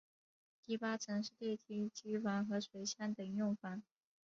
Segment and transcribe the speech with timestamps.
[0.65, 3.83] 第八层是电梯机房和水箱等用房。